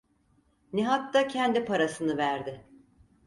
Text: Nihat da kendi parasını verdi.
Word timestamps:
Nihat 0.73 1.13
da 1.13 1.27
kendi 1.27 1.65
parasını 1.65 2.17
verdi. 2.17 2.65